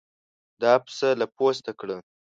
دا 0.61 0.73
پسه 0.83 1.09
له 1.19 1.25
پوسته 1.35 1.71
کړه. 1.79 1.97